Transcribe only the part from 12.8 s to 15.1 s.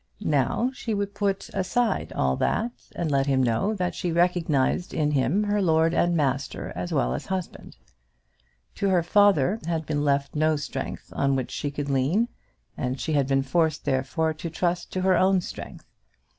she had been forced therefore to trust to